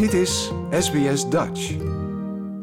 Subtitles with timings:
[0.00, 1.76] Dit is SBS Dutch.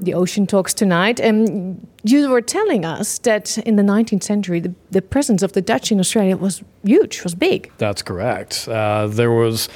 [0.01, 1.19] The Ocean Talks tonight.
[1.21, 5.61] Um, you were telling us that in the 19th century, the, the presence of the
[5.61, 7.71] Dutch in Australia was huge, was big.
[7.77, 8.67] That's correct.
[8.67, 9.69] Uh, there was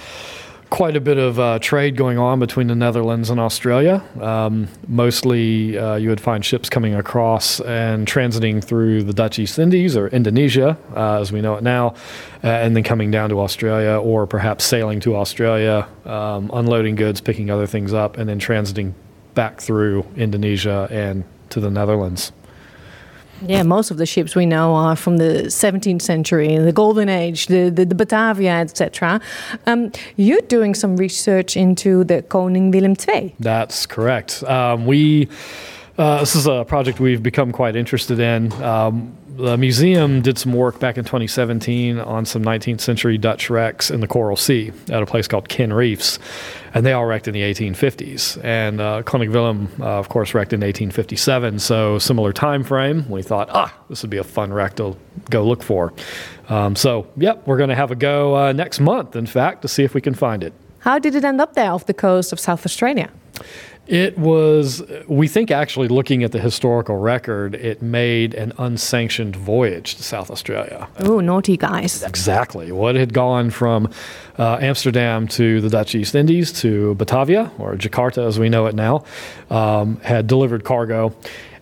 [0.72, 4.02] quite a bit of uh, trade going on between the Netherlands and Australia.
[4.22, 9.60] Um, mostly, uh, you would find ships coming across and transiting through the Dutch East
[9.60, 11.90] Indies or Indonesia, uh, as we know it now,
[12.44, 17.20] uh, and then coming down to Australia, or perhaps sailing to Australia, um, unloading goods,
[17.20, 18.94] picking other things up, and then transiting
[19.36, 22.32] back through Indonesia and to the Netherlands.
[23.48, 27.48] Yeah, most of the ships we know are from the 17th century, the Golden Age,
[27.48, 29.20] the, the, the Batavia, etc.
[29.66, 33.36] Um, you're doing some research into the Koning Willem II.
[33.40, 34.44] That's correct.
[34.44, 35.28] Um, we
[35.98, 38.52] uh, this is a project we've become quite interested in.
[38.64, 43.90] Um, the museum did some work back in 2017 on some 19th century Dutch wrecks
[43.90, 46.20] in the Coral Sea at a place called Kenn Reefs,
[46.74, 48.44] and they all wrecked in the 1850s.
[48.44, 53.10] And uh, Koning Willem, uh, of course, wrecked in 1857, so similar time frame.
[53.10, 54.98] We thought, ah, this would be a fun wreck to
[55.30, 55.94] go look for.
[56.50, 59.68] Um, so, yep, we're going to have a go uh, next month, in fact, to
[59.68, 60.54] see if we can find it.
[60.80, 63.10] How did it end up there off the coast of South Australia?
[63.92, 69.96] It was, we think, actually looking at the historical record, it made an unsanctioned voyage
[69.96, 70.88] to South Australia.
[71.00, 72.02] Oh, naughty guys.
[72.02, 72.72] Exactly.
[72.72, 73.92] What had gone from
[74.40, 78.76] uh, Amsterdam to the Dutch East Indies to Batavia, or Jakarta as we know it
[78.76, 79.04] now,
[79.50, 81.14] um, had delivered cargo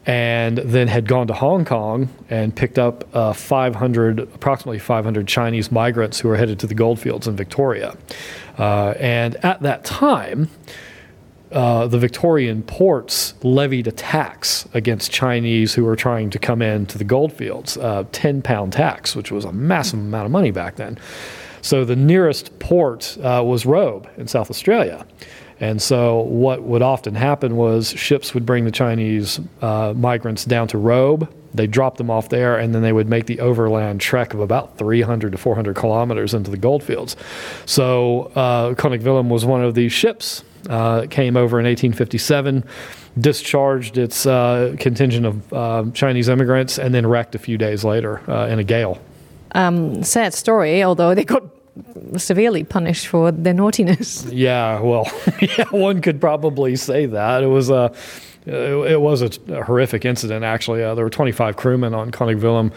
[0.06, 5.72] and then had gone to Hong Kong and picked up uh, 500, approximately 500 Chinese
[5.72, 7.98] migrants who were headed to the goldfields in Victoria.
[8.60, 10.50] Uh, and at that time,
[11.52, 16.98] uh, the Victorian ports levied a tax against Chinese who were trying to come into
[16.98, 20.98] the goldfields, a 10 pound tax, which was a massive amount of money back then.
[21.62, 25.06] So the nearest port uh, was Robe in South Australia.
[25.62, 30.70] And so, what would often happen was ships would bring the Chinese uh, migrants down
[30.70, 31.30] to Robe.
[31.54, 34.78] They'd drop them off there, and then they would make the overland trek of about
[34.78, 37.18] 300 to 400 kilometers into the goldfields.
[37.66, 42.64] So, uh, Koning Willem was one of these ships uh, came over in 1857,
[43.20, 48.22] discharged its uh, contingent of uh, Chinese immigrants, and then wrecked a few days later
[48.30, 49.00] uh, in a gale.
[49.54, 51.44] Um, sad story, although they got
[52.18, 54.26] severely punished for their naughtiness.
[54.26, 55.08] Yeah, well,
[55.42, 57.44] yeah, one could probably say that.
[57.44, 57.94] It was a.
[58.46, 60.84] It, was a, a, horrific incident, actually.
[60.84, 62.72] Uh, there were 25 crewmen on Koning Willem,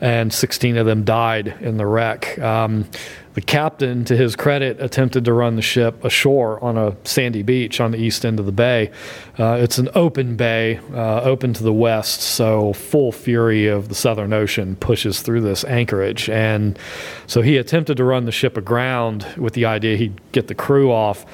[0.00, 2.38] and 16 of them died in the wreck.
[2.38, 2.86] Um,
[3.34, 7.80] the captain, to his credit, attempted to run the ship ashore on a sandy beach
[7.80, 8.90] on the east end of the bay.
[9.38, 13.94] Uh, it's an open bay, uh, open to the west, so full fury of the
[13.94, 16.28] Southern Ocean pushes through this anchorage.
[16.28, 16.78] And
[17.26, 20.90] so he attempted to run the ship aground with the idea he'd get the crew
[20.90, 21.24] off.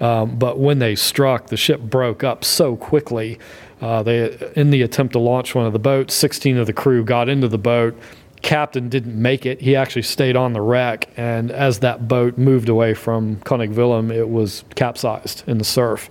[0.00, 3.38] Um, but when they struck, the ship broke up so quickly.
[3.80, 7.04] Uh, they, in the attempt to launch one of the boats, 16 of the crew
[7.04, 7.96] got into the boat
[8.44, 9.60] captain didn't make it.
[9.60, 14.12] He actually stayed on the wreck, and as that boat moved away from Koning Willem,
[14.12, 16.08] it was capsized in the surf,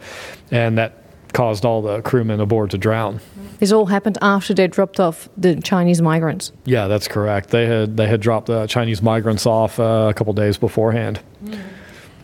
[0.51, 3.19] and that caused all the crewmen aboard to drown.
[3.59, 6.51] This all happened after they dropped off the Chinese migrants.
[6.65, 7.50] Yeah, that's correct.
[7.50, 11.21] They had they had dropped the Chinese migrants off uh, a couple days beforehand.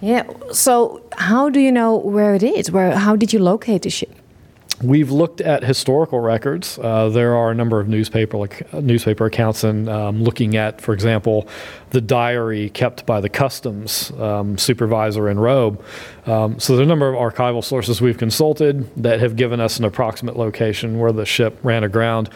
[0.01, 0.23] Yeah.
[0.51, 2.71] So, how do you know where it is?
[2.71, 2.97] Where?
[2.97, 4.15] How did you locate the ship?
[4.81, 6.79] We've looked at historical records.
[6.81, 8.47] Uh, there are a number of newspaper
[8.79, 11.49] newspaper accounts, and um, looking at, for example,
[11.89, 15.83] the diary kept by the customs um, supervisor in Robe.
[16.25, 19.79] Um, so, there are a number of archival sources we've consulted that have given us
[19.79, 22.29] an approximate location where the ship ran aground,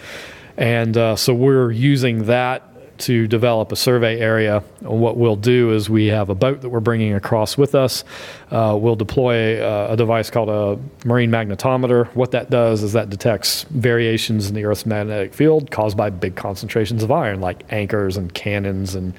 [0.57, 4.59] and uh, so we're using that to develop a survey area.
[4.79, 8.03] What we'll do is we have a boat that we're bringing across with us.
[8.51, 12.07] Uh, we'll deploy a, a, device called a marine magnetometer.
[12.15, 16.35] What that does is that detects variations in the Earth's magnetic field caused by big
[16.35, 19.13] concentrations of iron, like anchors and cannons and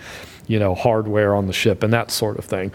[0.46, 2.72] you know hardware on the ship and that sort of thing.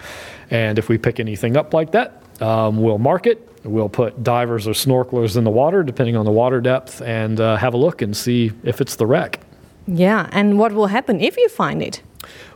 [0.51, 3.45] And if we pick anything up like that, um, we'll mark it.
[3.63, 7.57] We'll put divers or snorkelers in the water, depending on the water depth, and uh,
[7.57, 9.41] have a look and see if it's the wreck.
[9.91, 12.01] Yeah, and what will happen if you find it?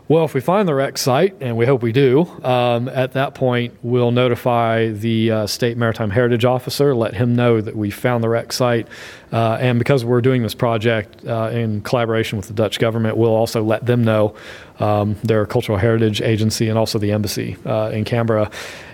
[0.09, 3.35] Well, if we find the wreck site, and we hope we do, um, at that
[3.35, 8.24] point we'll notify the uh, state maritime heritage officer, let him know that we found
[8.24, 8.88] the wreck site,
[9.31, 13.33] uh, and because we're doing this project uh, in collaboration with the Dutch government, we'll
[13.33, 14.36] also let them know
[14.79, 18.51] um, their cultural heritage agency and also the embassy uh, in Canberra.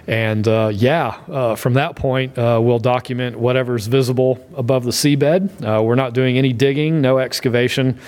[0.09, 5.83] And uh, yeah, uh, from that point, we'll document whatever's visible above the seabed.
[5.83, 7.99] we're not doing any digging, no excavation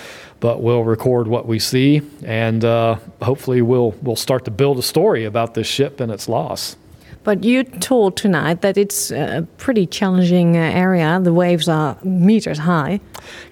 [0.42, 4.82] but we'll record what we see, and uh, hopefully we'll we'll start to build a
[4.82, 6.76] story about this ship and its loss.
[7.24, 11.20] But you told tonight that it's a pretty challenging uh, area.
[11.22, 13.00] The waves are meters high.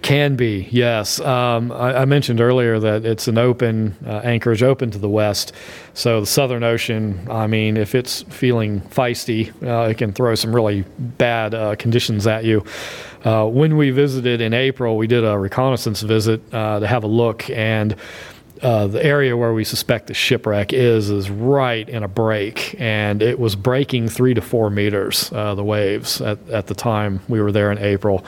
[0.03, 1.21] Can be, yes.
[1.21, 5.53] Um, I, I, mentioned earlier that it's an open, uh, anchorage open to the west.
[5.95, 10.53] So the Southern Ocean, I mean, if it's feeling feisty, uh, it can throw some
[10.53, 12.65] really bad uh, conditions at you.
[13.25, 17.07] Uh, when we visited in April, we did a reconnaissance visit uh, to have a
[17.07, 17.95] look, and
[18.63, 23.23] uh, the area where we suspect the shipwreck is is right in a break, and
[23.23, 25.33] it was breaking three to four meters.
[25.33, 28.25] Uh, the waves at at the time we were there in April.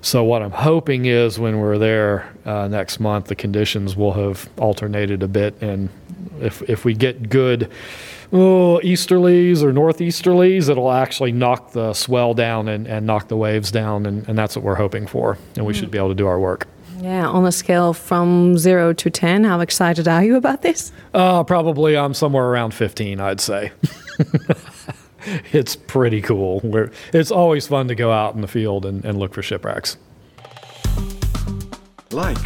[0.00, 4.48] So what I'm hoping is when we're there uh, next month, the conditions will have
[4.58, 5.90] alternated a bit, and
[6.40, 7.70] if if we get good
[8.32, 13.70] oh, easterlies or northeasterlies, it'll actually knock the swell down and, and knock the waves
[13.70, 15.76] down, and, and that's what we're hoping for, and we mm.
[15.76, 16.66] should be able to do our work.
[17.02, 20.92] Yeah, on a scale from zero to 10, how excited are you about this?
[21.12, 23.72] Uh, probably I'm somewhere around 15, I'd say.
[25.52, 26.60] it's pretty cool.
[26.62, 29.96] We're, it's always fun to go out in the field and, and look for shipwrecks.
[32.12, 32.38] Like,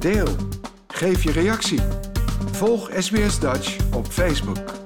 [0.00, 0.36] deel,
[0.94, 1.80] geef je reactie.
[2.52, 4.81] Volg SBS Dutch op Facebook.